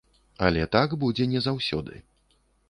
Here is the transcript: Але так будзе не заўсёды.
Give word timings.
Але 0.45 0.63
так 0.75 0.95
будзе 1.03 1.27
не 1.35 1.43
заўсёды. 1.49 2.03